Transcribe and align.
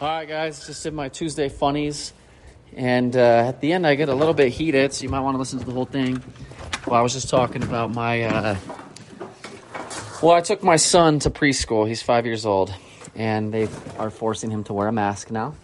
All 0.00 0.08
right, 0.08 0.26
guys, 0.26 0.66
just 0.66 0.82
did 0.82 0.94
my 0.94 1.10
Tuesday 1.10 1.50
funnies. 1.50 2.14
And 2.74 3.14
uh, 3.14 3.48
at 3.48 3.60
the 3.60 3.74
end, 3.74 3.86
I 3.86 3.96
get 3.96 4.08
a 4.08 4.14
little 4.14 4.32
bit 4.32 4.50
heated, 4.50 4.94
so 4.94 5.02
you 5.02 5.10
might 5.10 5.20
want 5.20 5.34
to 5.34 5.38
listen 5.38 5.58
to 5.58 5.66
the 5.66 5.72
whole 5.72 5.84
thing. 5.84 6.22
Well, 6.86 6.98
I 6.98 7.02
was 7.02 7.12
just 7.12 7.28
talking 7.28 7.62
about 7.62 7.92
my. 7.92 8.22
Uh... 8.22 8.56
Well, 10.22 10.32
I 10.32 10.40
took 10.40 10.62
my 10.62 10.76
son 10.76 11.18
to 11.18 11.30
preschool. 11.30 11.86
He's 11.86 12.02
five 12.02 12.24
years 12.24 12.46
old, 12.46 12.72
and 13.14 13.52
they 13.52 13.68
are 13.98 14.08
forcing 14.08 14.50
him 14.50 14.64
to 14.64 14.72
wear 14.72 14.88
a 14.88 14.92
mask 14.92 15.30
now. 15.30 15.54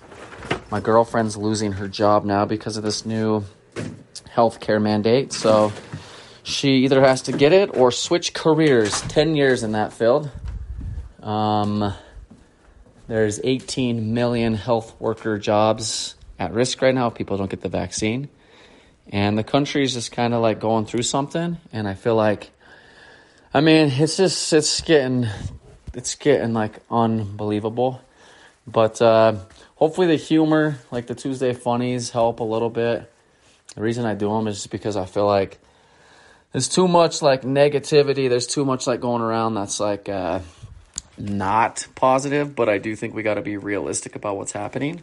My 0.71 0.81
girlfriend's 0.81 1.39
losing 1.39 1.73
her 1.73 1.89
job 1.89 2.27
now 2.27 2.45
because 2.45 2.77
of 2.77 2.83
this 2.83 3.07
new 3.07 3.43
healthcare 4.35 4.83
mandate. 4.83 5.33
So 5.33 5.73
she 6.43 6.85
either 6.85 7.01
has 7.01 7.23
to 7.23 7.33
get 7.33 7.55
it 7.55 7.75
or 7.75 7.91
switch 7.91 8.35
careers. 8.35 9.01
10 9.01 9.35
years 9.35 9.63
in 9.63 9.73
that 9.73 9.95
field. 9.95 10.31
Um, 11.23 11.95
there's 13.09 13.41
18 13.43 14.15
million 14.15 14.55
health 14.55 14.95
worker 15.01 15.39
jobs 15.39 16.15
at 16.39 16.53
risk 16.53 16.83
right 16.83 16.95
now 16.95 17.09
if 17.09 17.15
people 17.15 17.37
don't 17.37 17.51
get 17.51 17.61
the 17.61 17.69
vaccine. 17.69 18.29
And 19.09 19.39
the 19.39 19.45
country 19.45 19.85
is 19.85 19.95
just 19.95 20.11
kind 20.13 20.35
of 20.35 20.43
like 20.43 20.59
going 20.59 20.87
through 20.87 21.05
something. 21.05 21.59
And 21.73 21.87
I 21.87 21.95
feel 21.95 22.17
like, 22.17 22.51
I 23.55 23.61
mean, 23.61 23.89
it's 23.93 24.17
just, 24.17 24.53
it's 24.53 24.81
getting, 24.81 25.29
it's 25.95 26.17
getting 26.17 26.53
like 26.53 26.81
unbelievable. 26.91 28.01
But 28.67 29.01
uh, 29.01 29.37
hopefully 29.77 30.09
the 30.09 30.17
humor, 30.17 30.79
like 30.91 31.07
the 31.07 31.15
Tuesday 31.15 31.53
funnies, 31.53 32.11
help 32.11 32.41
a 32.41 32.45
little 32.45 32.71
bit. 32.71 33.11
The 33.77 33.83
reason 33.83 34.05
I 34.05 34.15
do 34.15 34.29
them 34.29 34.49
is 34.49 34.57
just 34.57 34.71
because 34.71 34.97
I 34.97 35.05
feel 35.05 35.27
like 35.27 35.59
there's 36.51 36.69
too 36.69 36.89
much 36.89 37.23
like 37.23 37.43
negativity. 37.43 38.29
There's 38.29 38.49
too 38.49 38.65
much 38.65 38.89
like 38.89 39.01
going 39.01 39.23
around 39.23 39.55
that's 39.55 39.79
like, 39.79 40.09
uh, 40.09 40.41
not 41.19 41.87
positive, 41.95 42.55
but 42.55 42.69
I 42.69 42.79
do 42.79 42.95
think 42.97 43.15
we 43.15 43.23
got 43.23 43.35
to 43.35 43.43
be 43.43 43.57
realistic 43.57 44.17
about 44.17 44.37
what's 44.37 44.53
happening. 44.53 45.03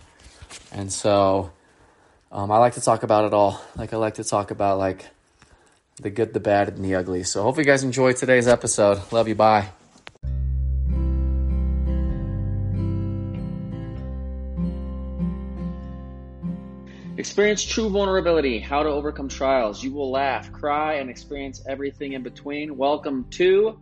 And 0.71 0.91
so 0.91 1.51
um, 2.31 2.51
I 2.51 2.57
like 2.57 2.73
to 2.73 2.81
talk 2.81 3.03
about 3.03 3.25
it 3.25 3.33
all. 3.33 3.61
Like 3.75 3.93
I 3.93 3.97
like 3.97 4.15
to 4.15 4.23
talk 4.23 4.51
about 4.51 4.77
like 4.77 5.05
the 5.97 6.09
good, 6.09 6.33
the 6.33 6.39
bad, 6.39 6.69
and 6.69 6.83
the 6.83 6.95
ugly. 6.95 7.23
So 7.23 7.43
hopefully 7.43 7.65
you 7.65 7.71
guys 7.71 7.83
enjoyed 7.83 8.17
today's 8.17 8.47
episode. 8.47 9.11
Love 9.11 9.27
you. 9.27 9.35
Bye. 9.35 9.69
Experience 17.15 17.63
true 17.63 17.89
vulnerability, 17.89 18.59
how 18.59 18.81
to 18.81 18.89
overcome 18.89 19.29
trials. 19.29 19.83
You 19.83 19.93
will 19.93 20.09
laugh, 20.09 20.51
cry, 20.51 20.95
and 20.95 21.11
experience 21.11 21.61
everything 21.69 22.13
in 22.13 22.23
between. 22.23 22.75
Welcome 22.75 23.27
to 23.31 23.79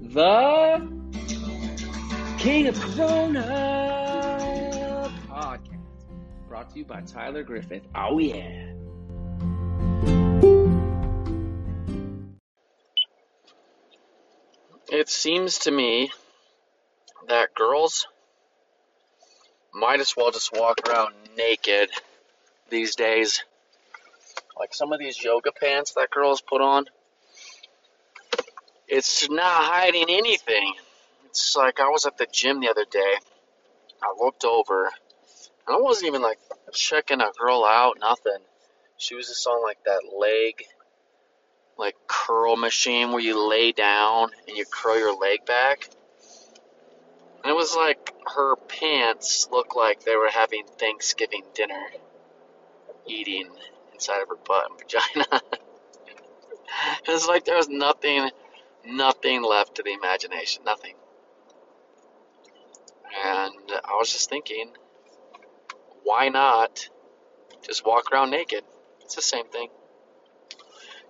the 0.00 0.88
King 2.40 2.68
of 2.68 2.80
Corona 2.80 3.42
podcast, 5.28 5.76
brought 6.48 6.70
to 6.70 6.78
you 6.78 6.86
by 6.86 7.02
Tyler 7.02 7.42
Griffith. 7.42 7.82
Oh, 7.94 8.18
yeah. 8.18 8.72
It 14.90 15.10
seems 15.10 15.58
to 15.58 15.70
me 15.70 16.12
that 17.28 17.54
girls 17.54 18.06
might 19.74 20.00
as 20.00 20.14
well 20.16 20.30
just 20.30 20.50
walk 20.56 20.80
around 20.88 21.12
naked 21.36 21.90
these 22.70 22.96
days. 22.96 23.44
Like 24.58 24.72
some 24.72 24.94
of 24.94 24.98
these 24.98 25.22
yoga 25.22 25.52
pants 25.52 25.92
that 25.92 26.08
girls 26.08 26.40
put 26.40 26.62
on, 26.62 26.86
it's 28.88 29.28
not 29.28 29.64
hiding 29.64 30.06
anything. 30.08 30.72
It's 31.30 31.54
like 31.56 31.78
I 31.78 31.88
was 31.88 32.06
at 32.06 32.18
the 32.18 32.26
gym 32.30 32.58
the 32.60 32.68
other 32.68 32.84
day. 32.90 33.14
I 34.02 34.14
looked 34.18 34.44
over, 34.44 34.86
and 35.66 35.76
I 35.76 35.80
wasn't 35.80 36.08
even 36.08 36.22
like 36.22 36.40
checking 36.72 37.20
a 37.20 37.30
girl 37.38 37.64
out, 37.64 37.98
nothing. 38.00 38.38
She 38.96 39.14
was 39.14 39.28
just 39.28 39.46
on 39.46 39.62
like 39.62 39.82
that 39.84 40.02
leg, 40.18 40.64
like 41.78 41.94
curl 42.08 42.56
machine 42.56 43.12
where 43.12 43.20
you 43.20 43.48
lay 43.48 43.70
down 43.70 44.30
and 44.48 44.56
you 44.56 44.64
curl 44.64 44.98
your 44.98 45.16
leg 45.16 45.46
back. 45.46 45.88
And 47.44 47.52
it 47.52 47.56
was 47.56 47.76
like 47.76 48.12
her 48.34 48.56
pants 48.56 49.48
looked 49.52 49.76
like 49.76 50.02
they 50.02 50.16
were 50.16 50.30
having 50.30 50.64
Thanksgiving 50.78 51.44
dinner, 51.54 51.80
eating 53.06 53.48
inside 53.94 54.20
of 54.20 54.28
her 54.28 54.36
butt 54.44 54.68
and 54.68 54.80
vagina. 55.24 55.42
it 57.06 57.12
was 57.12 57.28
like 57.28 57.44
there 57.44 57.56
was 57.56 57.68
nothing, 57.68 58.30
nothing 58.84 59.42
left 59.42 59.76
to 59.76 59.84
the 59.84 59.92
imagination, 59.92 60.64
nothing. 60.64 60.94
And 63.12 63.72
I 63.84 63.96
was 63.98 64.12
just 64.12 64.30
thinking, 64.30 64.72
why 66.04 66.28
not 66.28 66.88
just 67.62 67.84
walk 67.84 68.12
around 68.12 68.30
naked? 68.30 68.64
It's 69.02 69.14
the 69.14 69.22
same 69.22 69.46
thing. 69.48 69.68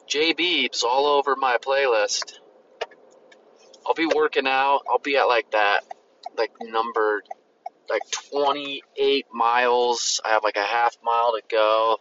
J 0.07 0.35
Beebs 0.35 0.83
all 0.83 1.07
over 1.07 1.37
my 1.37 1.59
playlist. 1.59 2.39
I'll 3.87 3.95
be 3.95 4.07
working 4.07 4.47
out. 4.47 4.81
I'll 4.91 4.99
be 4.99 5.17
at 5.17 5.25
like 5.25 5.51
that, 5.53 5.81
like 6.37 6.53
number, 6.61 7.23
like 7.89 8.03
28 8.31 9.27
miles. 9.33 10.21
I 10.25 10.31
have 10.31 10.43
like 10.43 10.57
a 10.57 10.63
half 10.63 10.97
mile 11.03 11.33
to 11.33 11.43
go. 11.49 11.99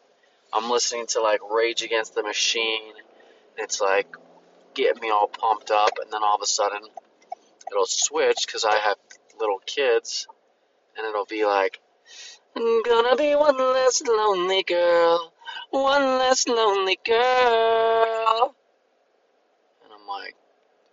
I'm 0.51 0.69
listening 0.69 1.07
to 1.07 1.21
like 1.21 1.39
Rage 1.51 1.83
Against 1.83 2.15
the 2.15 2.23
Machine. 2.23 2.93
It's 3.57 3.79
like 3.79 4.07
getting 4.73 5.01
me 5.01 5.09
all 5.09 5.27
pumped 5.27 5.71
up, 5.71 5.91
and 6.01 6.11
then 6.11 6.23
all 6.23 6.35
of 6.35 6.41
a 6.41 6.47
sudden 6.47 6.81
it'll 7.71 7.85
switch 7.85 8.45
because 8.45 8.65
I 8.65 8.77
have 8.77 8.97
little 9.39 9.59
kids, 9.65 10.27
and 10.97 11.05
it'll 11.07 11.25
be 11.25 11.45
like, 11.45 11.79
I'm 12.55 12.83
gonna 12.83 13.15
be 13.15 13.35
one 13.35 13.57
less 13.57 14.01
lonely 14.01 14.63
girl, 14.63 15.33
one 15.69 16.01
less 16.17 16.47
lonely 16.47 16.99
girl. 17.05 18.55
And 19.83 19.93
I'm 19.93 20.07
like, 20.07 20.35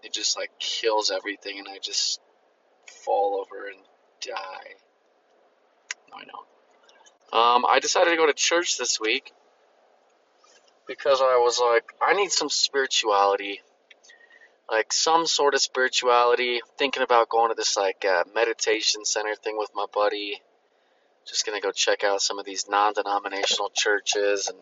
it 0.02 0.12
just 0.12 0.36
like 0.36 0.50
kills 0.58 1.10
everything, 1.10 1.58
and 1.58 1.68
I 1.68 1.78
just 1.78 2.20
fall 3.04 3.40
over 3.40 3.66
and 3.68 3.78
die. 4.20 4.74
No, 6.10 6.16
I 6.18 6.24
know. 6.24 7.38
Um, 7.38 7.66
I 7.68 7.80
decided 7.80 8.10
to 8.10 8.16
go 8.16 8.26
to 8.26 8.32
church 8.32 8.78
this 8.78 9.00
week 9.00 9.32
because 10.86 11.20
I 11.20 11.38
was 11.42 11.58
like, 11.58 11.84
I 12.00 12.14
need 12.14 12.30
some 12.30 12.48
spirituality 12.48 13.60
like 14.70 14.92
some 14.92 15.26
sort 15.26 15.54
of 15.54 15.60
spirituality. 15.60 16.60
Thinking 16.78 17.02
about 17.02 17.28
going 17.28 17.50
to 17.50 17.54
this 17.54 17.76
like 17.76 18.04
uh, 18.04 18.24
meditation 18.34 19.04
center 19.04 19.34
thing 19.34 19.56
with 19.58 19.70
my 19.74 19.86
buddy. 19.92 20.42
Just 21.26 21.44
gonna 21.44 21.60
go 21.60 21.72
check 21.72 22.04
out 22.04 22.22
some 22.22 22.38
of 22.38 22.44
these 22.44 22.68
non-denominational 22.68 23.70
churches 23.74 24.48
and 24.48 24.58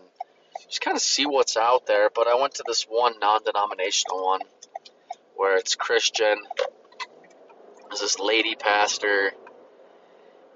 just 0.66 0.81
kind 0.81 0.97
of 0.97 1.03
see 1.03 1.26
what's 1.26 1.56
out 1.56 1.87
there. 1.87 2.09
But 2.15 2.26
I 2.26 2.41
went 2.41 2.54
to 2.54 2.65
this 2.66 2.84
one 2.84 3.19
non-denominational 3.20 4.25
one 4.25 4.41
where 5.37 5.56
it's 5.56 5.75
Christian. 5.75 6.36
There's 7.88 8.00
this 8.00 8.19
lady 8.19 8.54
pastor 8.54 9.32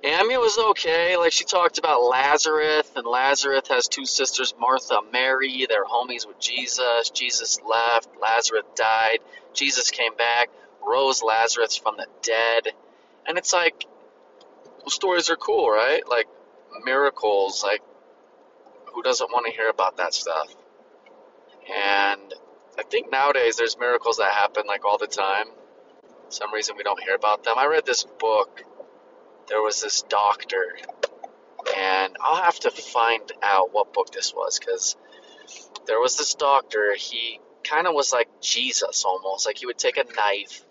it 0.03 0.41
was 0.41 0.59
okay. 0.71 1.17
Like, 1.17 1.33
she 1.33 1.45
talked 1.45 1.79
about 1.79 2.03
Lazarus, 2.03 2.91
and 2.95 3.07
Lazarus 3.07 3.69
has 3.69 3.89
two 3.89 4.07
sisters, 4.07 4.55
Martha 4.59 5.01
Mary. 5.13 5.67
They're 5.69 5.85
homies 5.85 6.27
with 6.27 6.39
Jesus. 6.39 7.11
Jesus 7.11 7.61
left. 7.69 8.09
Lazarus 8.21 8.65
died. 8.75 9.19
Jesus 9.55 9.91
came 9.91 10.15
back, 10.15 10.51
rose 10.87 11.23
Lazarus 11.23 11.77
from 11.77 11.97
the 11.97 12.07
dead. 12.23 12.69
And 13.27 13.39
it's 13.39 13.53
like, 13.53 13.87
well, 14.81 14.91
stories 14.91 15.31
are 15.31 15.37
cool, 15.37 15.69
right? 15.71 16.03
Like, 16.09 16.29
miracles. 16.85 17.63
Like, 17.65 17.83
who 18.95 19.03
doesn't 19.03 19.31
want 19.33 19.47
to 19.47 19.53
hear 19.53 19.69
about 19.69 19.97
that 19.97 20.15
stuff? 20.15 20.55
And 21.69 22.35
I 22.79 22.83
think 22.85 23.11
nowadays 23.11 23.57
there's 23.57 23.77
miracles 23.79 24.19
that 24.19 24.33
happen, 24.33 24.65
like, 24.67 24.85
all 24.85 24.99
the 24.99 25.07
time. 25.07 25.47
For 26.27 26.31
some 26.31 26.55
reason 26.55 26.77
we 26.77 26.85
don't 26.85 27.03
hear 27.03 27.15
about 27.15 27.45
them. 27.45 27.55
I 27.59 27.67
read 27.67 27.85
this 27.85 28.05
book 28.05 28.63
there 29.49 29.63
was 29.63 29.81
this 29.83 30.03
doctor, 30.03 30.77
and 31.77 32.17
I'll 32.21 32.43
have 32.43 32.61
to 32.61 32.71
find 32.71 33.31
out 33.43 33.73
what 33.73 33.93
book 33.93 34.11
this 34.13 34.33
was 34.35 34.59
because 34.59 34.97
there 35.87 36.01
was 36.01 36.17
this 36.17 36.35
doctor. 36.35 36.95
He 36.97 37.41
kind 37.65 37.87
of 37.87 37.95
was 37.95 38.13
like 38.13 38.29
Jesus 38.41 39.05
almost. 39.05 39.47
Like 39.47 39.59
he 39.59 39.67
would 39.67 39.79
take 39.79 39.97
a 39.97 40.05
knife, 40.05 40.65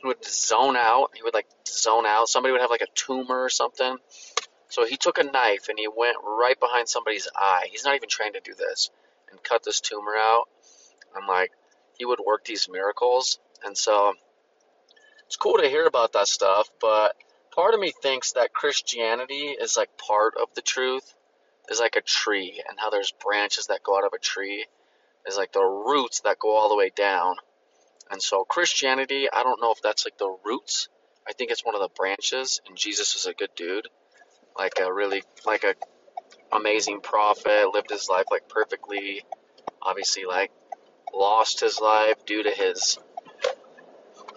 he 0.00 0.06
would 0.06 0.24
zone 0.24 0.76
out. 0.76 1.10
He 1.14 1.22
would 1.22 1.34
like 1.34 1.48
zone 1.66 2.06
out. 2.06 2.28
Somebody 2.28 2.52
would 2.52 2.60
have 2.60 2.70
like 2.70 2.82
a 2.82 2.92
tumor 2.94 3.42
or 3.42 3.48
something. 3.48 3.96
So 4.68 4.86
he 4.86 4.96
took 4.96 5.18
a 5.18 5.24
knife 5.24 5.68
and 5.68 5.78
he 5.78 5.88
went 5.88 6.16
right 6.22 6.58
behind 6.58 6.88
somebody's 6.88 7.28
eye. 7.34 7.66
He's 7.70 7.84
not 7.84 7.96
even 7.96 8.08
trained 8.08 8.34
to 8.34 8.40
do 8.40 8.54
this 8.54 8.90
and 9.30 9.42
cut 9.42 9.64
this 9.64 9.80
tumor 9.80 10.14
out. 10.16 10.48
I'm 11.16 11.26
like, 11.26 11.52
he 11.98 12.04
would 12.04 12.20
work 12.24 12.44
these 12.44 12.68
miracles. 12.70 13.38
And 13.64 13.76
so 13.76 14.14
it's 15.26 15.36
cool 15.36 15.58
to 15.58 15.68
hear 15.68 15.86
about 15.86 16.12
that 16.12 16.28
stuff, 16.28 16.70
but 16.80 17.16
part 17.54 17.74
of 17.74 17.80
me 17.80 17.92
thinks 18.02 18.32
that 18.32 18.52
Christianity 18.52 19.56
is 19.60 19.76
like 19.76 19.96
part 19.98 20.34
of 20.40 20.48
the 20.54 20.62
truth. 20.62 21.14
Is 21.70 21.80
like 21.80 21.96
a 21.96 22.00
tree, 22.00 22.62
and 22.66 22.78
how 22.80 22.88
there's 22.88 23.12
branches 23.12 23.66
that 23.66 23.82
go 23.82 23.98
out 23.98 24.04
of 24.04 24.14
a 24.14 24.18
tree. 24.18 24.64
Is 25.26 25.36
like 25.36 25.52
the 25.52 25.62
roots 25.62 26.20
that 26.20 26.38
go 26.38 26.56
all 26.56 26.70
the 26.70 26.76
way 26.76 26.90
down. 26.94 27.36
And 28.10 28.22
so 28.22 28.44
Christianity, 28.44 29.28
I 29.30 29.42
don't 29.42 29.60
know 29.60 29.72
if 29.72 29.82
that's 29.82 30.06
like 30.06 30.16
the 30.16 30.34
roots. 30.44 30.88
I 31.28 31.34
think 31.34 31.50
it's 31.50 31.64
one 31.64 31.74
of 31.74 31.82
the 31.82 31.90
branches, 31.94 32.62
and 32.66 32.76
Jesus 32.76 33.14
was 33.14 33.26
a 33.26 33.34
good 33.34 33.50
dude, 33.54 33.88
like 34.56 34.78
a 34.80 34.90
really 34.90 35.22
like 35.44 35.64
a 35.64 35.74
amazing 36.50 37.00
prophet, 37.00 37.68
lived 37.74 37.90
his 37.90 38.08
life 38.08 38.26
like 38.30 38.48
perfectly. 38.48 39.24
Obviously, 39.82 40.24
like 40.24 40.50
lost 41.12 41.60
his 41.60 41.80
life 41.80 42.24
due 42.24 42.42
to 42.42 42.50
his 42.50 42.98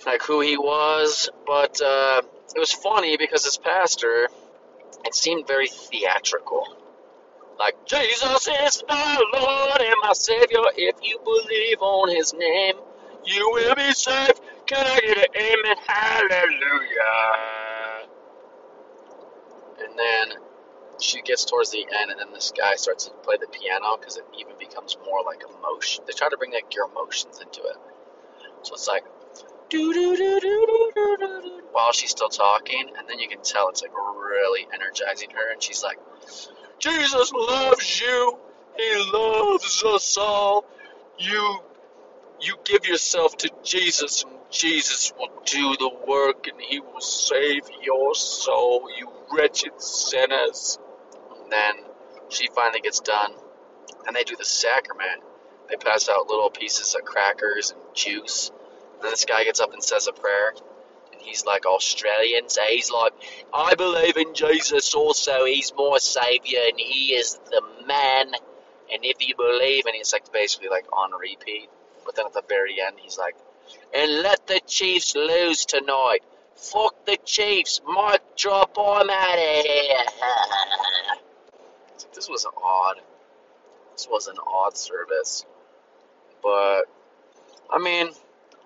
like 0.06 0.22
who 0.24 0.42
he 0.42 0.58
was, 0.58 1.30
but 1.46 1.82
uh, 1.82 2.22
it 2.56 2.60
was 2.60 2.72
funny 2.72 3.18
because 3.18 3.46
his 3.46 3.58
pastor, 3.58 4.28
it 5.06 5.16
seemed 5.16 5.48
very 5.48 5.68
theatrical. 5.68 6.68
Like 7.62 7.86
Jesus 7.86 8.48
is 8.48 8.84
my 8.90 9.22
Lord 9.34 9.82
and 9.82 9.96
my 10.02 10.14
Savior. 10.14 10.62
If 10.76 10.96
you 11.04 11.20
believe 11.24 11.82
on 11.82 12.10
His 12.10 12.34
name, 12.34 12.76
you 13.24 13.52
will 13.54 13.76
be 13.76 13.92
saved. 13.92 14.42
Can 14.66 14.84
I 14.84 15.00
get 15.00 15.18
an 15.18 15.26
amen? 15.36 15.76
Hallelujah. 15.86 17.20
And 19.80 20.00
then 20.00 20.40
she 21.00 21.22
gets 21.22 21.46
towards 21.46 21.72
the 21.72 21.86
end, 22.00 22.10
and 22.12 22.20
then 22.20 22.32
this 22.34 22.52
guy 22.58 22.76
starts 22.76 23.06
to 23.06 23.12
play 23.24 23.38
the 23.40 23.48
piano 23.48 23.98
because 24.00 24.18
it 24.18 24.26
even 24.40 24.54
becomes 24.58 24.98
more 25.06 25.22
like 25.24 25.44
emotion. 25.60 26.04
They 26.08 26.14
try 26.14 26.30
to 26.30 26.38
bring 26.38 26.54
like 26.54 26.74
your 26.74 26.90
emotions 26.90 27.40
into 27.40 27.62
it. 27.62 27.78
So 28.64 28.74
it's 28.74 28.88
like 28.88 29.04
while 31.72 31.92
she's 31.94 32.12
still 32.12 32.30
talking, 32.30 32.92
and 32.98 33.08
then 33.08 33.20
you 33.20 33.28
can 33.28 33.42
tell 33.42 33.70
it's 33.70 33.82
like 33.82 33.92
really 33.94 34.68
energizing 34.74 35.30
her, 35.32 35.52
and 35.52 35.62
she's 35.62 35.84
like, 35.84 35.98
Jesus 36.80 37.32
loves 37.32 38.02
you. 38.02 38.38
He 38.78 39.12
loves 39.14 39.84
us 39.86 40.18
all. 40.18 40.66
You 41.18 41.60
you 42.42 42.56
give 42.66 42.88
yourself 42.88 43.38
to 43.38 43.50
Jesus, 43.64 44.24
and 44.24 44.34
Jesus 44.50 45.14
will 45.18 45.32
do 45.46 45.76
the 45.78 45.92
work, 46.08 46.48
and 46.48 46.60
He 46.60 46.80
will 46.80 47.02
save 47.02 47.62
your 47.84 48.16
soul, 48.16 48.90
you 48.98 49.10
wretched 49.32 49.80
sinners. 49.82 50.80
And 51.36 51.52
then 51.52 51.76
she 52.30 52.48
finally 52.56 52.82
gets 52.82 53.00
done, 53.00 53.34
and 54.08 54.16
they 54.16 54.24
do 54.24 54.36
the 54.36 54.46
sacrament. 54.46 55.22
They 55.70 55.76
pass 55.76 56.10
out 56.10 56.28
little 56.28 56.50
pieces 56.50 56.96
of 56.96 57.06
crackers 57.06 57.72
and 57.72 57.82
juice. 57.96 58.52
This 59.02 59.26
guy 59.26 59.44
gets 59.44 59.60
up 59.60 59.74
and 59.74 59.84
says 59.84 60.08
a 60.08 60.14
prayer. 60.14 60.54
And 61.12 61.22
he's 61.22 61.46
like 61.46 61.66
Australian, 61.66 62.50
so 62.50 62.62
he's 62.70 62.92
like, 62.92 63.14
I 63.54 63.76
believe 63.76 64.18
in 64.18 64.34
Jesus 64.34 64.94
also. 64.94 65.46
He's 65.46 65.74
my 65.78 65.98
savior, 66.00 66.60
and 66.70 66.80
he 66.80 67.14
is 67.14 67.40
the 67.50 67.62
man. 67.86 68.28
And 68.94 69.04
if 69.04 69.28
you 69.28 69.36
believe, 69.36 69.86
and 69.86 69.96
it's 69.96 70.14
like 70.14 70.32
basically 70.32 70.70
like 70.70 70.86
on 70.94 71.12
repeat. 71.20 71.70
But 72.06 72.16
then 72.16 72.26
at 72.26 72.34
the 72.34 72.44
very 72.48 72.82
end, 72.82 72.98
he's 73.00 73.18
like, 73.18 73.36
and 73.94 74.22
let 74.22 74.48
the 74.48 74.60
Chiefs 74.66 75.16
lose 75.16 75.66
tonight. 75.66 76.20
Fuck 76.56 77.06
the 77.06 77.18
Chiefs. 77.26 77.82
Mic 77.88 78.22
drop. 78.36 78.78
I'm 78.78 79.10
out 79.10 79.38
of 79.38 79.66
here. 79.66 80.06
this 82.14 82.30
was 82.30 82.46
odd. 82.46 83.02
This 83.94 84.08
was 84.10 84.28
an 84.28 84.38
odd 84.46 84.78
service. 84.78 85.46
But, 86.42 86.84
I 87.70 87.80
mean, 87.80 88.10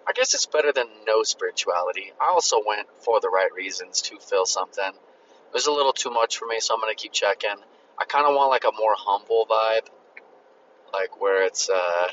I 0.08 0.14
guess 0.14 0.34
it's 0.34 0.46
better 0.46 0.72
than 0.72 0.88
no 1.08 1.24
spirituality. 1.24 2.12
I 2.22 2.30
also 2.30 2.62
went 2.66 2.88
for 3.04 3.20
the 3.20 3.30
right 3.30 3.52
reasons 3.54 4.02
to 4.04 4.20
feel 4.20 4.46
something. 4.46 4.86
It 4.86 5.54
was 5.54 5.66
a 5.66 5.72
little 5.72 5.94
too 5.94 6.12
much 6.12 6.38
for 6.38 6.46
me, 6.46 6.60
so 6.60 6.76
I'm 6.76 6.82
to 6.82 6.96
keep 6.96 7.12
checking. 7.12 7.56
I 7.98 8.06
kind 8.06 8.26
of 8.28 8.36
want 8.36 8.52
like 8.52 8.66
a 8.66 8.72
more 8.78 8.94
humble 8.96 9.48
vibe. 9.50 9.88
Like 10.94 11.20
where 11.20 11.44
it's, 11.44 11.70
uh, 11.70 12.08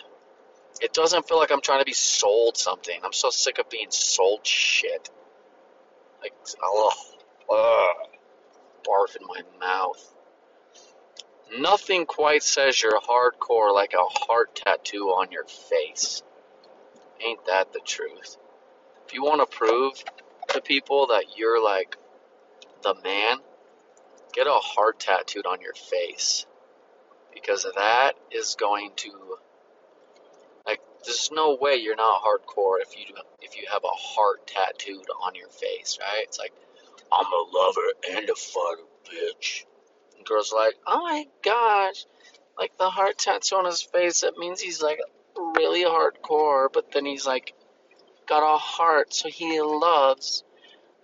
it 0.80 0.92
doesn't 0.92 1.28
feel 1.28 1.38
like 1.38 1.52
I'm 1.52 1.60
trying 1.60 1.80
to 1.80 1.84
be 1.84 1.92
sold 1.92 2.56
something. 2.56 2.98
I'm 3.04 3.12
so 3.12 3.30
sick 3.30 3.58
of 3.58 3.68
being 3.68 3.90
sold 3.90 4.46
shit. 4.46 5.10
Like, 6.22 6.32
oh, 6.62 6.92
ugh, 7.50 8.08
barf 8.86 9.16
in 9.16 9.26
my 9.26 9.42
mouth. 9.60 10.14
Nothing 11.58 12.06
quite 12.06 12.42
says 12.42 12.80
you're 12.82 12.98
hardcore 12.98 13.74
like 13.74 13.92
a 13.92 14.04
heart 14.24 14.54
tattoo 14.56 15.08
on 15.08 15.30
your 15.30 15.44
face. 15.44 16.22
Ain't 17.24 17.44
that 17.46 17.72
the 17.72 17.80
truth? 17.84 18.36
If 19.06 19.14
you 19.14 19.22
want 19.22 19.40
to 19.40 19.56
prove 19.56 19.92
to 20.48 20.60
people 20.60 21.08
that 21.08 21.36
you're 21.36 21.62
like 21.62 21.96
the 22.82 22.94
man, 23.02 23.38
get 24.32 24.46
a 24.46 24.52
heart 24.52 25.00
tattooed 25.00 25.46
on 25.46 25.60
your 25.60 25.74
face. 25.74 26.46
Because 27.32 27.64
that 27.76 28.12
is 28.30 28.56
going 28.58 28.90
to 28.96 29.10
like 30.66 30.80
there's 31.04 31.30
no 31.32 31.56
way 31.60 31.76
you're 31.76 31.96
not 31.96 32.22
hardcore 32.22 32.80
if 32.80 32.96
you 32.98 33.14
if 33.40 33.56
you 33.56 33.66
have 33.70 33.82
a 33.84 33.96
heart 33.96 34.46
tattooed 34.46 35.06
on 35.24 35.34
your 35.34 35.48
face, 35.48 35.98
right? 36.00 36.24
It's 36.24 36.38
like 36.38 36.52
I'm 37.12 37.26
a 37.26 37.44
lover 37.52 38.16
and 38.18 38.30
a 38.30 38.34
fighter, 38.34 38.82
bitch. 39.10 39.64
And 40.16 40.26
girls 40.26 40.52
like, 40.54 40.74
oh 40.86 41.02
my 41.02 41.26
gosh, 41.42 42.06
like 42.58 42.76
the 42.78 42.90
heart 42.90 43.18
tattoo 43.18 43.56
on 43.56 43.64
his 43.64 43.82
face. 43.82 44.20
That 44.20 44.38
means 44.38 44.60
he's 44.60 44.82
like 44.82 44.98
really 45.36 45.84
hardcore, 45.84 46.68
but 46.72 46.92
then 46.92 47.04
he's 47.04 47.26
like 47.26 47.54
got 48.26 48.42
a 48.42 48.58
heart, 48.58 49.12
so 49.12 49.28
he 49.28 49.60
loves. 49.60 50.44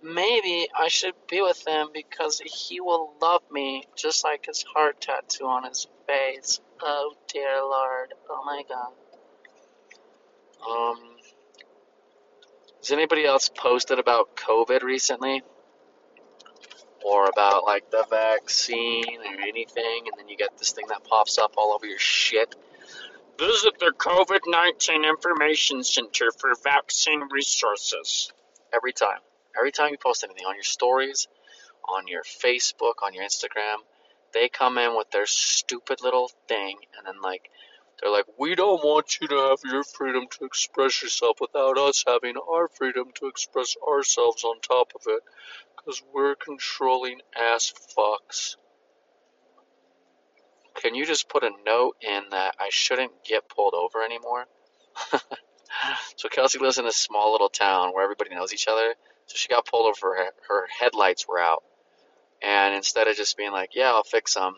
Maybe 0.01 0.67
I 0.77 0.87
should 0.87 1.15
be 1.29 1.41
with 1.41 1.67
him 1.67 1.89
because 1.93 2.41
he 2.43 2.79
will 2.79 3.13
love 3.21 3.41
me 3.51 3.83
just 3.95 4.23
like 4.23 4.45
his 4.45 4.63
heart 4.63 5.01
tattoo 5.01 5.45
on 5.45 5.65
his 5.65 5.87
face. 6.07 6.61
Oh 6.81 7.13
dear 7.27 7.61
Lord. 7.61 8.13
Oh 8.29 8.43
my 8.45 8.63
God. 8.67 8.93
Um, 10.67 10.97
has 12.79 12.91
anybody 12.91 13.25
else 13.25 13.49
posted 13.49 13.99
about 13.99 14.35
COVID 14.35 14.83
recently? 14.83 15.43
Or 17.03 17.29
about 17.29 17.63
like 17.65 17.91
the 17.91 18.05
vaccine 18.09 19.19
or 19.19 19.41
anything, 19.41 20.03
and 20.05 20.17
then 20.17 20.27
you 20.27 20.35
get 20.35 20.57
this 20.57 20.71
thing 20.71 20.85
that 20.89 21.03
pops 21.05 21.37
up 21.37 21.53
all 21.57 21.73
over 21.73 21.85
your 21.85 21.99
shit. 21.99 22.55
Visit 23.39 23.79
the 23.79 23.93
COVID 23.97 24.41
19 24.47 25.05
Information 25.05 25.81
Center 25.81 26.29
for 26.37 26.53
vaccine 26.61 27.23
resources. 27.31 28.33
Every 28.73 28.91
time. 28.91 29.19
Every 29.57 29.71
time 29.71 29.91
you 29.91 29.97
post 29.97 30.25
anything 30.25 30.45
on 30.45 30.55
your 30.55 30.63
stories, 30.63 31.29
on 31.87 32.09
your 32.09 32.23
Facebook, 32.23 32.95
on 33.01 33.13
your 33.13 33.23
Instagram, 33.23 33.77
they 34.33 34.49
come 34.49 34.77
in 34.77 34.97
with 34.97 35.09
their 35.11 35.25
stupid 35.25 36.03
little 36.03 36.29
thing, 36.49 36.79
and 36.97 37.07
then 37.07 37.21
like 37.21 37.49
they're 38.01 38.11
like, 38.11 38.25
we 38.37 38.55
don't 38.55 38.83
want 38.83 39.19
you 39.21 39.29
to 39.29 39.35
have 39.35 39.59
your 39.63 39.85
freedom 39.85 40.25
to 40.37 40.43
express 40.43 41.01
yourself 41.01 41.37
without 41.39 41.77
us 41.77 42.03
having 42.05 42.35
our 42.35 42.67
freedom 42.67 43.05
to 43.21 43.27
express 43.27 43.77
ourselves 43.87 44.43
on 44.43 44.59
top 44.59 44.91
of 44.95 45.03
it, 45.07 45.23
because 45.77 46.03
we're 46.13 46.35
controlling 46.35 47.21
ass 47.37 47.73
fucks. 47.97 48.57
Can 50.81 50.95
you 50.95 51.05
just 51.05 51.29
put 51.29 51.43
a 51.43 51.51
note 51.65 51.97
in 52.01 52.23
that 52.31 52.55
I 52.59 52.69
shouldn't 52.69 53.23
get 53.23 53.49
pulled 53.49 53.73
over 53.73 54.01
anymore? 54.03 54.45
so 56.15 56.29
Kelsey 56.29 56.59
lives 56.59 56.77
in 56.77 56.85
a 56.85 56.91
small 56.91 57.31
little 57.31 57.49
town 57.49 57.93
where 57.93 58.03
everybody 58.03 58.33
knows 58.33 58.53
each 58.53 58.67
other. 58.67 58.93
So 59.27 59.35
she 59.35 59.47
got 59.49 59.65
pulled 59.65 59.87
over. 59.87 60.15
Her, 60.15 60.29
her 60.47 60.67
headlights 60.79 61.27
were 61.27 61.39
out. 61.39 61.63
And 62.41 62.73
instead 62.73 63.07
of 63.07 63.15
just 63.15 63.37
being 63.37 63.51
like, 63.51 63.75
yeah, 63.75 63.91
I'll 63.91 64.03
fix 64.03 64.33
them, 64.33 64.55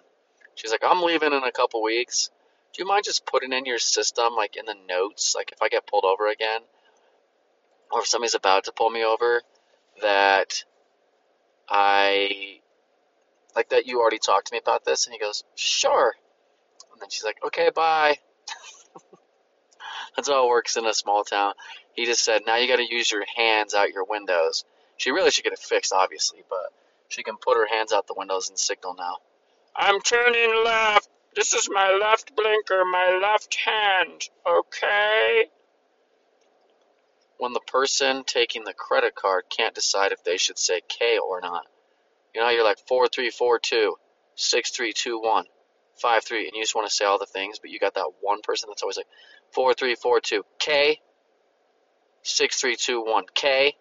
she's 0.56 0.72
like, 0.72 0.84
I'm 0.84 1.02
leaving 1.02 1.34
in 1.34 1.44
a 1.44 1.52
couple 1.52 1.82
weeks. 1.82 2.30
Do 2.74 2.84
you 2.84 2.88
mind 2.88 3.04
just 3.04 3.26
putting 3.26 3.52
in 3.52 3.66
your 3.66 3.80
system, 3.80 4.36
like 4.36 4.56
in 4.56 4.66
the 4.66 4.76
notes, 4.88 5.34
like 5.36 5.52
if 5.52 5.62
I 5.62 5.70
get 5.70 5.88
pulled 5.88 6.06
over 6.06 6.28
again, 6.30 6.62
or 7.92 8.02
if 8.02 8.08
somebody's 8.08 8.36
about 8.36 8.66
to 8.66 8.72
pull 8.72 8.90
me 8.90 9.04
over, 9.04 9.42
that 10.02 10.64
I 11.68 12.61
like 13.56 13.70
that 13.70 13.86
you 13.86 14.00
already 14.00 14.20
talked 14.20 14.48
to 14.48 14.54
me 14.54 14.60
about 14.60 14.86
this? 14.86 15.06
And 15.06 15.14
he 15.14 15.20
goes, 15.20 15.44
sure. 15.56 16.16
And 16.92 17.02
then 17.02 17.10
she's 17.10 17.24
like, 17.24 17.38
okay, 17.46 17.70
bye. 17.74 18.18
That's 20.16 20.30
how 20.30 20.46
it 20.46 20.50
works 20.50 20.78
in 20.78 20.86
a 20.86 20.94
small 20.94 21.24
town. 21.24 21.54
He 21.94 22.06
just 22.06 22.24
said, 22.24 22.42
now 22.46 22.58
you 22.58 22.68
got 22.68 22.78
to 22.78 22.94
use 22.94 23.12
your 23.12 23.26
hands 23.36 23.74
out 23.74 23.92
your 23.92 24.06
windows. 24.06 24.64
She 24.98 25.12
really 25.12 25.32
should 25.32 25.44
get 25.44 25.54
it 25.54 25.60
fixed, 25.60 25.94
obviously, 25.94 26.44
but 26.50 26.72
she 27.10 27.24
can 27.24 27.38
put 27.38 27.58
her 27.58 27.68
hands 27.68 27.92
out 27.92 28.08
the 28.08 28.14
windows 28.16 28.50
and 28.50 28.58
signal 28.58 28.96
now. 28.98 29.18
I'm 29.76 30.00
turning 30.02 30.64
left. 30.64 31.10
This 31.36 31.54
is 31.54 31.70
my 31.72 31.98
left 32.00 32.36
blinker, 32.36 32.84
my 32.86 33.20
left 33.22 33.56
hand, 33.56 34.22
okay? 34.46 35.46
When 37.38 37.54
the 37.54 37.62
person 37.62 38.24
taking 38.26 38.64
the 38.64 38.74
credit 38.74 39.16
card 39.16 39.46
can't 39.50 39.74
decide 39.74 40.12
if 40.12 40.24
they 40.24 40.38
should 40.38 40.60
say 40.60 40.82
K 40.88 41.18
or 41.18 41.42
not. 41.42 41.66
You 42.34 42.42
know, 42.42 42.50
you're 42.50 42.64
like 42.64 42.80
4342, 42.88 43.96
6321, 44.36 45.46
53, 46.02 46.48
and 46.48 46.56
you 46.56 46.64
just 46.64 46.76
want 46.76 46.90
to 46.90 46.96
say 46.96 47.06
all 47.06 47.20
the 47.20 47.26
things, 47.26 47.60
but 47.60 47.72
you 47.72 47.80
got 47.80 47.96
that 47.96 48.12
one 48.22 48.42
person 48.42 48.70
that's 48.70 48.82
always 48.82 48.98
like 48.98 49.08
4342, 49.54 50.44
K, 50.60 51.00
6321, 52.24 53.26
K, 53.34 53.76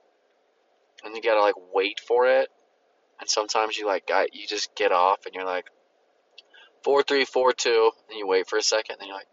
and 1.05 1.15
you 1.15 1.23
gotta 1.23 1.41
like 1.41 1.55
wait 1.73 2.01
for 2.01 2.27
it. 2.27 2.49
And 3.21 3.29
sometimes 3.29 3.77
you 3.77 3.87
like 3.87 4.07
got 4.07 4.35
you 4.35 4.47
just 4.47 4.75
get 4.75 4.93
off 4.93 5.27
and 5.27 5.35
you're 5.35 5.45
like 5.45 5.67
four 6.83 7.03
three 7.03 7.25
four 7.25 7.53
two, 7.53 7.91
and 8.09 8.19
you 8.19 8.27
wait 8.27 8.49
for 8.49 8.59
a 8.59 8.63
second, 8.63 8.97
and 9.01 9.09
you're 9.09 9.17
like 9.17 9.29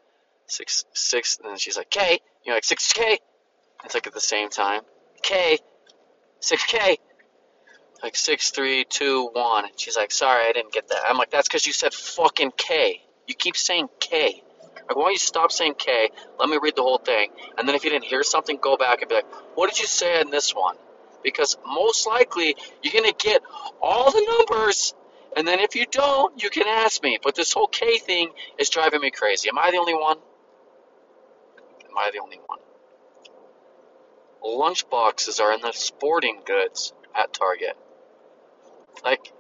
six 0.47 0.85
six, 0.93 1.37
and 1.39 1.49
then 1.49 1.57
she's 1.57 1.77
like 1.77 1.89
K, 1.89 2.19
you're 2.45 2.55
like 2.55 2.65
six 2.65 2.91
K. 2.91 3.19
It's 3.85 3.93
like 3.93 4.07
at 4.07 4.13
the 4.13 4.19
same 4.19 4.49
time, 4.49 4.81
K, 5.21 5.59
six 6.39 6.65
K, 6.65 6.97
like 8.03 8.15
six 8.15 8.51
three 8.51 8.85
two 8.85 9.29
one. 9.33 9.65
And 9.65 9.79
she's 9.79 9.97
like, 9.97 10.11
sorry, 10.11 10.47
I 10.47 10.53
didn't 10.53 10.73
get 10.73 10.89
that. 10.89 11.01
I'm 11.07 11.17
like, 11.17 11.31
that's 11.31 11.47
because 11.47 11.65
you 11.65 11.73
said 11.73 11.93
fucking 11.93 12.51
K. 12.57 13.01
You 13.27 13.35
keep 13.35 13.57
saying 13.57 13.89
K. 13.99 14.43
Like, 14.87 14.95
why 14.95 15.03
don't 15.03 15.11
you 15.11 15.17
stop 15.17 15.51
saying 15.51 15.75
K? 15.77 16.09
Let 16.39 16.47
me 16.47 16.57
read 16.61 16.75
the 16.77 16.81
whole 16.81 16.97
thing, 16.97 17.29
and 17.57 17.67
then 17.67 17.75
if 17.75 17.83
you 17.83 17.89
didn't 17.89 18.05
hear 18.05 18.23
something, 18.23 18.57
go 18.61 18.77
back 18.77 19.01
and 19.01 19.09
be 19.09 19.15
like, 19.15 19.27
what 19.55 19.69
did 19.69 19.79
you 19.79 19.87
say 19.87 20.21
in 20.21 20.29
this 20.29 20.55
one? 20.55 20.77
Because 21.23 21.57
most 21.65 22.07
likely 22.07 22.55
you're 22.81 22.93
gonna 22.93 23.13
get 23.17 23.41
all 23.81 24.11
the 24.11 24.45
numbers, 24.49 24.93
and 25.35 25.45
then 25.45 25.59
if 25.59 25.75
you 25.75 25.85
don't, 25.91 26.41
you 26.41 26.49
can 26.49 26.67
ask 26.67 27.03
me. 27.03 27.19
But 27.21 27.35
this 27.35 27.51
whole 27.51 27.67
K 27.67 27.97
thing 27.97 28.31
is 28.57 28.69
driving 28.69 29.01
me 29.01 29.11
crazy. 29.11 29.49
Am 29.49 29.57
I 29.57 29.71
the 29.71 29.77
only 29.77 29.93
one? 29.93 30.17
Am 31.89 31.97
I 31.97 32.09
the 32.13 32.19
only 32.19 32.39
one? 32.45 32.59
Lunch 34.41 34.89
boxes 34.89 35.41
are 35.41 35.51
in 35.51 35.59
the 35.61 35.73
sporting 35.73 36.41
goods 36.45 36.93
at 37.13 37.33
Target. 37.33 37.75
Like, 39.03 39.31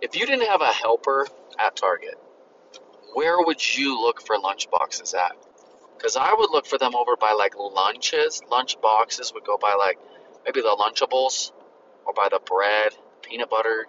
if 0.00 0.16
you 0.16 0.26
didn't 0.26 0.48
have 0.48 0.60
a 0.60 0.72
helper 0.72 1.26
at 1.58 1.76
Target, 1.76 2.18
where 3.14 3.40
would 3.40 3.76
you 3.76 4.00
look 4.00 4.20
for 4.20 4.38
lunch 4.38 4.70
boxes 4.70 5.14
at? 5.14 5.36
Because 5.96 6.16
I 6.16 6.34
would 6.34 6.50
look 6.50 6.66
for 6.66 6.78
them 6.78 6.94
over 6.94 7.16
by 7.16 7.32
like 7.32 7.54
lunches. 7.56 8.42
Lunch 8.50 8.80
boxes 8.80 9.32
would 9.32 9.44
go 9.44 9.56
by 9.56 9.74
like 9.78 9.98
maybe 10.44 10.60
the 10.60 10.76
Lunchables 10.78 11.52
or 12.04 12.12
by 12.12 12.28
the 12.30 12.38
bread, 12.38 12.92
peanut 13.22 13.48
butter, 13.48 13.86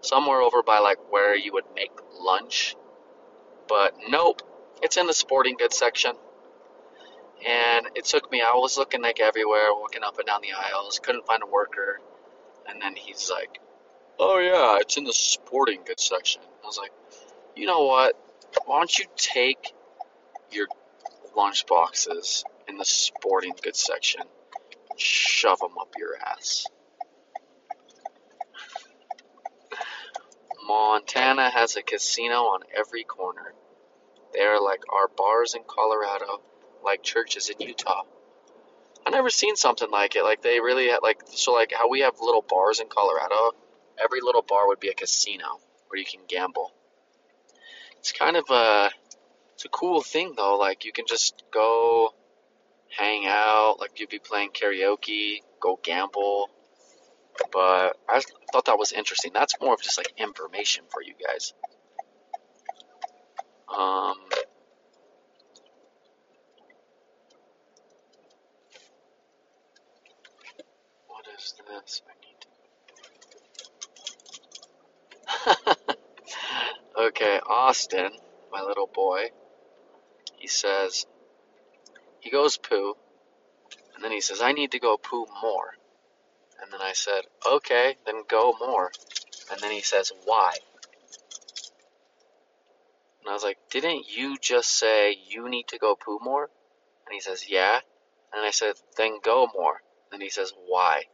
somewhere 0.00 0.40
over 0.40 0.62
by 0.62 0.78
like 0.78 0.98
where 1.12 1.36
you 1.36 1.52
would 1.52 1.64
make 1.74 1.92
lunch. 2.18 2.74
But 3.68 3.94
nope, 4.08 4.42
it's 4.82 4.96
in 4.96 5.06
the 5.06 5.14
sporting 5.14 5.56
goods 5.56 5.76
section. 5.76 6.12
And 7.46 7.86
it 7.94 8.06
took 8.06 8.30
me, 8.32 8.40
I 8.40 8.54
was 8.54 8.78
looking 8.78 9.02
like 9.02 9.20
everywhere, 9.20 9.68
walking 9.72 10.02
up 10.02 10.18
and 10.18 10.26
down 10.26 10.40
the 10.40 10.52
aisles, 10.52 10.98
couldn't 10.98 11.26
find 11.26 11.42
a 11.42 11.46
worker. 11.46 12.00
And 12.66 12.80
then 12.80 12.96
he's 12.96 13.30
like, 13.30 13.60
Oh 14.18 14.38
yeah, 14.38 14.78
it's 14.80 14.96
in 14.96 15.04
the 15.04 15.12
sporting 15.12 15.80
goods 15.84 16.04
section. 16.04 16.42
I 16.62 16.66
was 16.66 16.78
like, 16.78 16.92
you 17.56 17.66
know 17.66 17.84
what? 17.84 18.16
Why 18.66 18.78
don't 18.78 18.98
you 18.98 19.06
take 19.16 19.72
your 20.52 20.68
lunch 21.36 21.66
boxes 21.66 22.44
in 22.68 22.76
the 22.76 22.84
sporting 22.84 23.54
goods 23.62 23.80
section 23.80 24.22
shove 24.96 25.58
them 25.58 25.76
up 25.80 25.94
your 25.98 26.16
ass? 26.16 26.66
Montana 30.66 31.50
has 31.50 31.76
a 31.76 31.82
casino 31.82 32.36
on 32.36 32.60
every 32.74 33.04
corner. 33.04 33.52
They 34.32 34.40
are 34.40 34.60
like 34.60 34.80
our 34.90 35.08
bars 35.08 35.54
in 35.54 35.62
Colorado, 35.66 36.40
like 36.82 37.02
churches 37.02 37.50
in 37.50 37.66
Utah. 37.66 38.02
I 39.06 39.10
never 39.10 39.28
seen 39.28 39.56
something 39.56 39.90
like 39.90 40.16
it. 40.16 40.22
Like 40.22 40.40
they 40.40 40.60
really 40.60 40.88
had 40.88 41.00
like 41.02 41.20
so 41.26 41.52
like 41.52 41.72
how 41.72 41.90
we 41.90 42.00
have 42.00 42.14
little 42.20 42.44
bars 42.48 42.80
in 42.80 42.88
Colorado 42.88 43.52
every 44.02 44.20
little 44.20 44.42
bar 44.42 44.66
would 44.68 44.80
be 44.80 44.88
a 44.88 44.94
casino 44.94 45.60
where 45.88 45.98
you 45.98 46.04
can 46.04 46.20
gamble. 46.28 46.72
It's 47.98 48.12
kind 48.12 48.36
of 48.36 48.44
a 48.50 48.90
it's 49.54 49.64
a 49.64 49.68
cool 49.68 50.02
thing 50.02 50.34
though. 50.36 50.56
Like 50.58 50.84
you 50.84 50.92
can 50.92 51.06
just 51.06 51.42
go 51.52 52.14
hang 52.90 53.24
out, 53.26 53.76
like 53.80 53.98
you'd 53.98 54.10
be 54.10 54.18
playing 54.18 54.50
karaoke, 54.50 55.38
go 55.60 55.78
gamble. 55.82 56.50
But 57.52 57.96
I 58.08 58.22
thought 58.52 58.66
that 58.66 58.78
was 58.78 58.92
interesting. 58.92 59.32
That's 59.34 59.60
more 59.60 59.74
of 59.74 59.82
just 59.82 59.98
like 59.98 60.12
information 60.16 60.84
for 60.90 61.02
you 61.02 61.14
guys. 61.26 61.52
Um, 63.68 64.14
what 71.08 71.24
is 71.36 71.54
this? 71.68 72.02
okay, 76.98 77.40
Austin, 77.46 78.10
my 78.52 78.62
little 78.62 78.88
boy, 78.92 79.30
he 80.38 80.48
says, 80.48 81.06
he 82.20 82.30
goes 82.30 82.56
poo, 82.56 82.94
and 83.94 84.04
then 84.04 84.12
he 84.12 84.20
says, 84.20 84.40
I 84.40 84.52
need 84.52 84.72
to 84.72 84.78
go 84.78 84.96
poo 84.96 85.26
more. 85.42 85.74
And 86.60 86.72
then 86.72 86.80
I 86.80 86.92
said, 86.92 87.22
okay, 87.46 87.96
then 88.06 88.22
go 88.28 88.54
more. 88.58 88.90
And 89.50 89.60
then 89.60 89.70
he 89.70 89.82
says, 89.82 90.12
why? 90.24 90.52
And 93.20 93.30
I 93.30 93.32
was 93.32 93.42
like, 93.42 93.58
didn't 93.70 94.06
you 94.08 94.36
just 94.40 94.70
say 94.70 95.16
you 95.28 95.48
need 95.48 95.68
to 95.68 95.78
go 95.78 95.94
poo 95.94 96.18
more? 96.22 96.50
And 97.06 97.12
he 97.14 97.20
says, 97.20 97.48
yeah. 97.48 97.80
And 98.32 98.44
I 98.44 98.50
said, 98.50 98.74
then 98.96 99.18
go 99.22 99.48
more. 99.54 99.80
And 100.12 100.22
he 100.22 100.30
says, 100.30 100.52
why? 100.66 101.04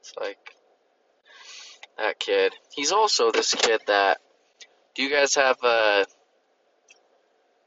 It's 0.00 0.14
like, 0.18 0.38
that 2.00 2.18
kid. 2.18 2.54
He's 2.74 2.92
also 2.92 3.30
this 3.30 3.54
kid 3.54 3.80
that. 3.86 4.18
Do 4.94 5.02
you 5.04 5.10
guys 5.10 5.36
have 5.36 5.56
uh, 5.62 6.04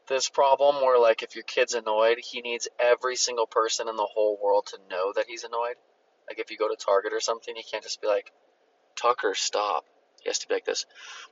this 0.07 0.27
problem 0.27 0.83
where, 0.83 0.99
like, 0.99 1.23
if 1.23 1.35
your 1.35 1.45
kid's 1.45 1.73
annoyed, 1.73 2.17
he 2.19 2.41
needs 2.41 2.67
every 2.79 3.15
single 3.15 3.47
person 3.47 3.87
in 3.87 3.95
the 3.95 4.07
whole 4.11 4.37
world 4.43 4.67
to 4.67 4.77
know 4.89 5.13
that 5.15 5.25
he's 5.27 5.43
annoyed? 5.43 5.75
Like, 6.27 6.39
if 6.39 6.51
you 6.51 6.57
go 6.57 6.67
to 6.67 6.75
Target 6.75 7.13
or 7.13 7.21
something, 7.21 7.55
he 7.55 7.63
can't 7.63 7.83
just 7.83 8.01
be 8.01 8.07
like, 8.07 8.31
Tucker, 8.95 9.33
stop. 9.35 9.85
He 10.21 10.29
has 10.29 10.39
to 10.39 10.47
be 10.47 10.53
like 10.53 10.65
this 10.65 10.85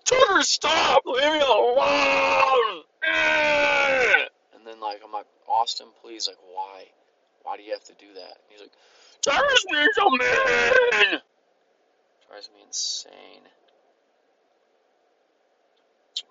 Tucker, 0.06 0.44
stop! 0.44 1.04
Leave 1.06 1.24
me 1.24 1.40
alone! 1.40 2.84
And 4.54 4.66
then, 4.66 4.80
like, 4.80 5.02
I'm 5.04 5.12
like, 5.12 5.28
Austin, 5.48 5.88
please, 6.02 6.28
like, 6.28 6.38
why? 6.54 6.86
Why 7.44 7.58
do 7.58 7.64
you 7.64 7.74
have 7.74 7.84
to 7.86 7.94
do 7.94 8.14
that? 8.14 8.22
And 8.22 8.50
he's 8.50 8.62
like, 8.62 8.72
Tucker's 9.22 9.66
being 9.70 9.88
so 9.94 10.10
mean! 10.10 11.22
Drives 12.32 12.50
me 12.56 12.64
insane. 12.66 13.42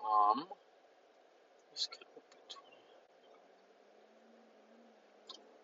Um, 0.03 0.47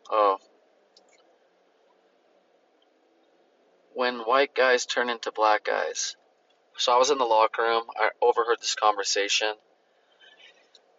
Oh. 0.10 0.38
When 3.94 4.20
white 4.20 4.56
guys 4.56 4.86
turn 4.86 5.10
into 5.10 5.34
black 5.34 5.66
guys. 5.66 6.16
So 6.78 6.94
I 6.94 6.98
was 6.98 7.10
in 7.10 7.18
the 7.18 7.26
locker 7.26 7.64
room. 7.64 7.84
I 7.98 8.10
overheard 8.22 8.60
this 8.62 8.76
conversation. 8.76 9.54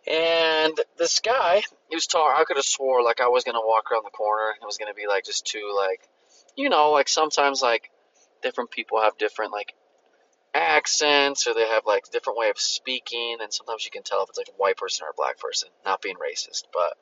And 0.06 0.78
this 0.98 1.20
guy, 1.20 1.62
he 1.88 1.96
was 1.96 2.06
talking. 2.06 2.36
I 2.38 2.44
could 2.44 2.56
have 2.56 2.66
swore 2.66 3.02
like 3.02 3.20
I 3.20 3.28
was 3.28 3.44
gonna 3.44 3.64
walk 3.64 3.90
around 3.90 4.04
the 4.04 4.10
corner. 4.10 4.52
It 4.60 4.66
was 4.66 4.76
gonna 4.76 4.94
be 4.94 5.06
like 5.06 5.24
just 5.24 5.46
two 5.46 5.72
like, 5.74 6.00
you 6.56 6.68
know, 6.68 6.90
like 6.90 7.08
sometimes 7.08 7.62
like 7.62 7.90
different 8.42 8.70
people 8.70 9.00
have 9.00 9.18
different 9.18 9.52
like 9.52 9.74
accents 10.54 11.46
or 11.46 11.54
they 11.54 11.66
have 11.66 11.84
like 11.86 12.10
different 12.10 12.38
way 12.38 12.48
of 12.48 12.58
speaking 12.58 13.36
and 13.40 13.52
sometimes 13.52 13.84
you 13.84 13.90
can 13.90 14.02
tell 14.02 14.22
if 14.22 14.28
it's 14.30 14.38
like 14.38 14.48
a 14.48 14.56
white 14.56 14.76
person 14.76 15.06
or 15.06 15.10
a 15.10 15.16
black 15.16 15.38
person 15.38 15.68
not 15.84 16.02
being 16.02 16.16
racist. 16.16 16.64
But 16.72 16.94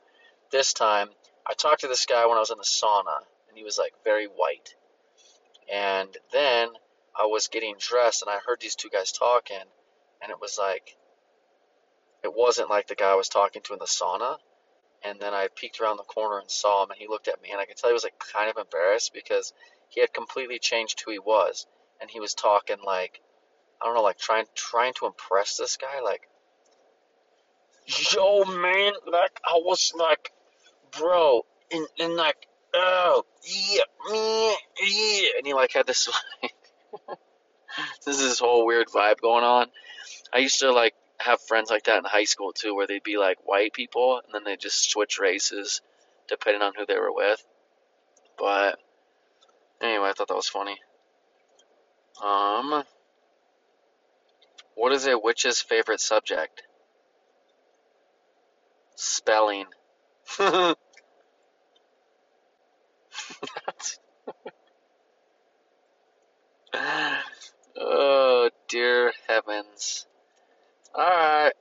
this 0.51 0.73
time 0.73 1.09
i 1.47 1.55
talked 1.55 1.81
to 1.81 1.89
this 1.89 2.07
guy 2.07 2.27
when 2.27 2.37
i 2.37 2.41
was 2.41 2.51
in 2.51 2.59
the 2.59 2.65
sauna 2.65 3.19
and 3.49 3.57
he 3.57 3.65
was 3.65 3.79
like 3.79 3.93
very 4.05 4.27
white. 4.27 4.75
And 5.73 6.09
then 6.33 6.69
i 7.19 7.27
was 7.27 7.49
getting 7.49 7.77
dressed 7.79 8.23
and 8.23 8.31
i 8.31 8.39
heard 8.45 8.61
these 8.61 8.77
two 8.77 8.91
guys 8.91 9.13
talking 9.13 9.57
and 10.23 10.31
it 10.31 10.41
was 10.41 10.59
like 10.59 10.97
it 12.25 12.33
wasn't 12.35 12.71
like 12.71 12.89
the 12.89 12.97
guy 12.97 13.13
i 13.13 13.17
was 13.17 13.29
talking 13.29 13.63
to 13.63 13.73
in 13.73 13.79
the 13.79 13.87
sauna. 13.87 14.39
And 15.05 15.21
then 15.21 15.35
i 15.35 15.49
peeked 15.55 15.81
around 15.81 15.99
the 15.99 16.03
corner 16.03 16.41
and 16.41 16.51
saw 16.51 16.83
him 16.83 16.91
and 16.91 16.99
he 16.99 17.07
looked 17.07 17.29
at 17.29 17.41
me 17.43 17.53
and 17.53 17.61
i 17.61 17.65
could 17.65 17.77
tell 17.77 17.91
he 17.91 17.95
was 17.95 18.05
like 18.05 18.19
kind 18.19 18.51
of 18.51 18.57
embarrassed 18.57 19.15
because 19.15 19.53
he 19.89 20.01
had 20.01 20.13
completely 20.13 20.59
changed 20.59 21.03
who 21.05 21.13
he 21.13 21.19
was, 21.19 21.67
and 22.01 22.11
he 22.11 22.21
was 22.21 22.35
talking 22.35 22.79
like 22.85 23.21
I 23.81 23.87
don't 23.87 23.95
know, 23.95 24.03
like 24.03 24.19
trying 24.19 24.47
trying 24.55 24.95
to 24.95 25.07
impress 25.07 25.57
this 25.57 25.77
guy, 25.77 26.01
like, 26.03 26.23
yo 27.87 28.45
man, 28.45 28.93
like 29.07 29.41
I 29.45 29.55
was 29.57 29.93
like, 29.95 30.33
bro, 30.99 31.45
and 31.71 31.87
and 31.99 32.15
like, 32.15 32.47
oh 32.75 33.25
yeah, 33.45 33.83
me, 34.11 34.57
yeah, 34.83 35.29
and 35.39 35.47
he 35.47 35.55
like 35.55 35.73
had 35.73 35.87
this 35.87 36.09
like, 36.43 36.55
this 38.05 38.19
is 38.19 38.29
this 38.29 38.39
whole 38.39 38.67
weird 38.67 38.89
vibe 38.89 39.21
going 39.21 39.45
on. 39.45 39.67
I 40.33 40.39
used 40.39 40.61
to 40.61 40.73
like 40.73 40.95
have 41.19 41.41
friends 41.43 41.71
like 41.71 41.85
that 41.85 41.99
in 41.99 42.05
high 42.05 42.25
school 42.25 42.53
too, 42.53 42.75
where 42.75 42.87
they'd 42.87 43.03
be 43.03 43.19
like 43.19 43.39
white 43.45 43.73
people, 43.73 44.21
and 44.25 44.35
then 44.35 44.45
they 44.45 44.57
just 44.57 44.91
switch 44.91 45.19
races 45.19 45.83
depending 46.29 46.63
on 46.63 46.73
who 46.77 46.87
they 46.87 46.99
were 46.99 47.13
with. 47.13 47.45
But 48.39 48.79
Anyway, 49.83 50.09
I 50.09 50.13
thought 50.13 50.29
that 50.29 50.35
was 50.35 50.49
funny. 50.49 50.79
Um, 52.25 52.85
what 54.75 54.93
is 54.93 55.07
a 55.07 55.19
witch's 55.19 55.61
favorite 55.61 56.01
subject? 56.01 56.63
Spelling. 58.95 59.67
oh, 60.39 60.75
dear 68.69 69.13
heavens. 69.29 70.07
Alright, 70.95 71.53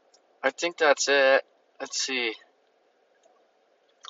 I 0.42 0.50
think 0.52 0.78
that's 0.78 1.10
it. 1.10 1.44
Let's 1.80 2.02
see. 2.02 2.34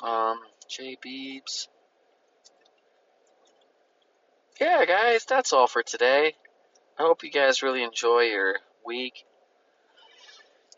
Um, 0.04 0.40
J 0.70 0.98
Beebs. 1.04 1.68
Yeah, 4.60 4.86
guys, 4.86 5.26
that's 5.26 5.54
all 5.54 5.68
for 5.68 5.84
today. 5.84 6.34
I 6.98 7.04
hope 7.04 7.24
you 7.24 7.32
guys 7.32 7.62
really 7.62 7.84
enjoy 7.84 8.22
your 8.22 8.56
week. 8.86 9.26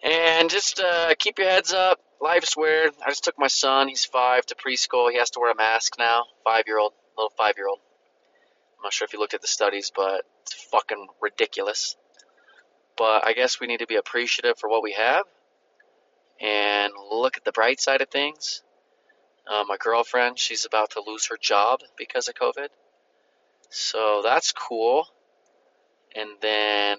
And 0.03 0.49
just 0.49 0.79
uh, 0.79 1.13
keep 1.17 1.39
your 1.39 1.49
heads 1.49 1.73
up. 1.73 1.99
Life's 2.19 2.57
weird. 2.57 2.93
I 3.05 3.09
just 3.09 3.23
took 3.23 3.37
my 3.37 3.47
son, 3.47 3.87
he's 3.87 4.05
five, 4.05 4.45
to 4.47 4.55
preschool. 4.55 5.11
He 5.11 5.17
has 5.17 5.29
to 5.31 5.39
wear 5.39 5.51
a 5.51 5.55
mask 5.55 5.95
now. 5.99 6.23
Five 6.43 6.63
year 6.65 6.79
old, 6.79 6.93
little 7.15 7.31
five 7.37 7.53
year 7.57 7.67
old. 7.67 7.79
I'm 8.77 8.83
not 8.83 8.93
sure 8.93 9.05
if 9.05 9.13
you 9.13 9.19
looked 9.19 9.35
at 9.35 9.41
the 9.41 9.47
studies, 9.47 9.91
but 9.95 10.23
it's 10.41 10.53
fucking 10.53 11.07
ridiculous. 11.21 11.95
But 12.97 13.25
I 13.25 13.33
guess 13.33 13.59
we 13.59 13.67
need 13.67 13.79
to 13.79 13.87
be 13.87 13.95
appreciative 13.95 14.57
for 14.57 14.69
what 14.69 14.81
we 14.81 14.93
have 14.93 15.23
and 16.41 16.93
look 17.11 17.37
at 17.37 17.45
the 17.45 17.51
bright 17.51 17.79
side 17.79 18.01
of 18.01 18.09
things. 18.09 18.63
Uh, 19.47 19.63
my 19.67 19.77
girlfriend, 19.79 20.39
she's 20.39 20.65
about 20.65 20.91
to 20.91 21.03
lose 21.05 21.27
her 21.27 21.37
job 21.39 21.81
because 21.97 22.27
of 22.27 22.35
COVID. 22.35 22.67
So 23.69 24.21
that's 24.23 24.51
cool. 24.51 25.07
And 26.15 26.29
then, 26.41 26.97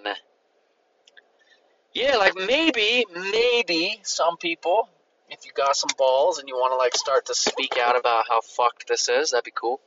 yeah, 1.93 2.17
like 2.17 2.35
maybe, 2.35 3.05
maybe 3.13 3.99
some 4.03 4.37
people, 4.37 4.87
if 5.29 5.45
you 5.45 5.51
got 5.55 5.75
some 5.75 5.89
balls 5.97 6.39
and 6.39 6.47
you 6.47 6.55
want 6.55 6.73
to 6.73 6.77
like 6.77 6.95
start 6.95 7.25
to 7.27 7.35
speak 7.35 7.77
out 7.77 7.97
about 7.97 8.25
how 8.29 8.41
fucked 8.41 8.87
this 8.87 9.09
is, 9.09 9.31
that'd 9.31 9.43
be 9.43 9.51
cool. 9.53 9.81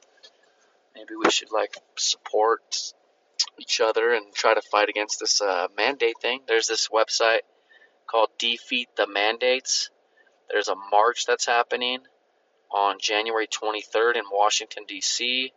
Maybe 0.94 1.14
we 1.22 1.30
should 1.30 1.52
like 1.52 1.76
support 1.96 2.92
each 3.58 3.80
other 3.80 4.12
and 4.12 4.32
try 4.34 4.54
to 4.54 4.62
fight 4.62 4.88
against 4.88 5.20
this 5.20 5.40
uh, 5.40 5.68
mandate 5.76 6.18
thing. 6.20 6.40
There's 6.46 6.66
this 6.66 6.88
website 6.88 7.40
called 8.06 8.28
Defeat 8.38 8.88
the 8.96 9.06
Mandates. 9.06 9.90
There's 10.50 10.68
a 10.68 10.74
march 10.90 11.24
that's 11.26 11.46
happening 11.46 12.00
on 12.70 12.96
January 13.00 13.46
23rd 13.46 14.16
in 14.16 14.24
Washington, 14.30 14.84
D.C. 14.86 15.52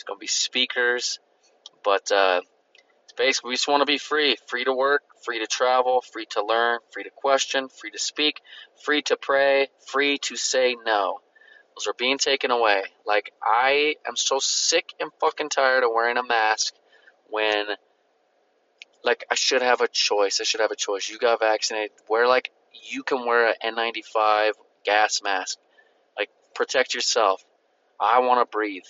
It's 0.00 0.04
going 0.06 0.16
to 0.16 0.20
be 0.20 0.28
speakers, 0.28 1.18
but 1.84 2.10
uh, 2.10 2.40
basically 3.18 3.50
we 3.50 3.54
just 3.56 3.68
want 3.68 3.82
to 3.82 3.84
be 3.84 3.98
free 3.98 4.34
free 4.46 4.64
to 4.64 4.72
work, 4.72 5.02
free 5.26 5.40
to 5.40 5.46
travel, 5.46 6.00
free 6.00 6.24
to 6.30 6.42
learn, 6.42 6.78
free 6.90 7.04
to 7.04 7.10
question, 7.14 7.68
free 7.68 7.90
to 7.90 7.98
speak, 7.98 8.40
free 8.82 9.02
to 9.02 9.18
pray, 9.18 9.68
free 9.88 10.16
to 10.22 10.36
say 10.36 10.74
no. 10.86 11.18
Those 11.76 11.86
are 11.86 11.94
being 11.98 12.16
taken 12.16 12.50
away. 12.50 12.84
Like, 13.04 13.30
I 13.42 13.96
am 14.08 14.16
so 14.16 14.38
sick 14.40 14.94
and 14.98 15.10
fucking 15.20 15.50
tired 15.50 15.84
of 15.84 15.90
wearing 15.94 16.16
a 16.16 16.22
mask 16.22 16.72
when 17.28 17.66
like 19.04 19.26
I 19.30 19.34
should 19.34 19.60
have 19.60 19.82
a 19.82 19.88
choice. 19.88 20.40
I 20.40 20.44
should 20.44 20.60
have 20.60 20.70
a 20.70 20.76
choice. 20.76 21.10
You 21.10 21.18
got 21.18 21.40
vaccinated. 21.40 21.90
Wear 22.08 22.26
like 22.26 22.50
you 22.90 23.02
can 23.02 23.26
wear 23.26 23.54
an 23.62 23.76
N95 23.76 24.52
gas 24.82 25.20
mask. 25.22 25.58
Like 26.18 26.30
protect 26.54 26.94
yourself. 26.94 27.44
I 28.00 28.20
want 28.20 28.40
to 28.40 28.50
breathe. 28.50 28.84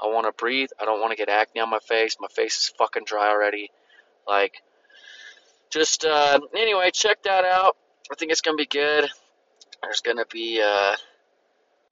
I 0.00 0.06
want 0.08 0.26
to 0.26 0.32
breathe. 0.32 0.70
I 0.80 0.84
don't 0.84 1.00
want 1.00 1.12
to 1.12 1.16
get 1.16 1.28
acne 1.28 1.60
on 1.60 1.70
my 1.70 1.78
face. 1.78 2.16
My 2.20 2.28
face 2.28 2.56
is 2.56 2.72
fucking 2.78 3.04
dry 3.06 3.28
already. 3.28 3.70
Like 4.26 4.62
just 5.70 6.04
uh, 6.04 6.40
anyway, 6.54 6.90
check 6.92 7.22
that 7.24 7.44
out. 7.44 7.76
I 8.10 8.14
think 8.14 8.32
it's 8.32 8.40
gonna 8.40 8.56
be 8.56 8.66
good. 8.66 9.08
There's 9.82 10.00
gonna 10.00 10.26
be 10.30 10.60
uh, 10.62 10.94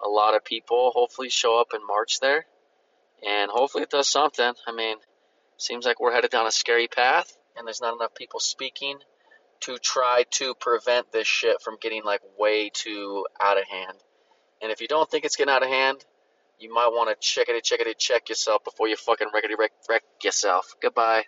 a 0.05 0.09
lot 0.09 0.37
of 0.37 0.45
people 0.45 0.93
hopefully 0.95 1.31
show 1.31 1.61
up 1.61 1.69
in 1.75 1.87
March 1.87 2.21
there, 2.21 2.47
and 3.27 3.51
hopefully 3.51 3.85
it 3.85 3.91
does 3.91 4.09
something. 4.09 4.53
I 4.67 4.73
mean, 4.73 4.97
seems 5.57 5.87
like 5.87 6.01
we're 6.01 6.13
headed 6.13 6.31
down 6.31 6.47
a 6.47 6.53
scary 6.53 6.89
path 6.89 7.37
and 7.57 7.67
there's 7.67 7.81
not 7.81 7.95
enough 7.95 8.15
people 8.15 8.41
speaking 8.41 8.99
to 9.61 9.79
try 9.79 10.25
to 10.31 10.55
prevent 10.55 11.13
this 11.13 11.27
shit 11.27 11.63
from 11.63 11.77
getting 11.81 12.05
like 12.05 12.21
way 12.39 12.71
too 12.73 13.27
out 13.41 13.59
of 13.59 13.65
hand. 13.65 13.97
And 14.63 14.73
if 14.73 14.81
you 14.81 14.89
don't 14.89 15.11
think 15.11 15.25
it's 15.25 15.37
getting 15.37 15.53
out 15.53 15.63
of 15.63 15.69
hand, 15.69 16.05
you 16.59 16.73
might 16.73 16.89
want 16.89 17.09
to 17.11 17.17
check 17.27 17.49
it, 17.49 17.99
check 17.99 18.29
yourself 18.29 18.65
before 18.65 18.89
you 18.89 18.97
fucking 18.97 19.29
wreck 19.35 19.45
wreck, 19.59 19.73
wreck 19.89 20.03
yourself. 20.23 20.75
Goodbye. 20.81 21.25